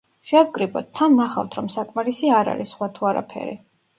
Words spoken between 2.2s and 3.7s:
არ არის, სხვა თუ არაფერი.